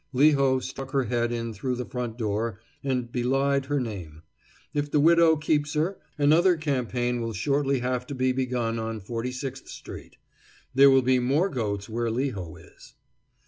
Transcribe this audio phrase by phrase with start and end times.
[0.15, 4.23] Leho stuck her head in through the front door and belied her name.
[4.73, 9.31] If the widow keeps her, another campaign will shortly have to be begun in Forty
[9.31, 10.17] sixth street.
[10.73, 12.95] There will be more goats where Leho is.